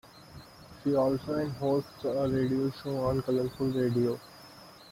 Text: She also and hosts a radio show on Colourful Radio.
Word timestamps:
She 0.83 0.95
also 0.95 1.33
and 1.35 1.51
hosts 1.57 2.05
a 2.05 2.27
radio 2.27 2.71
show 2.71 3.01
on 3.01 3.21
Colourful 3.21 3.71
Radio. 3.71 4.19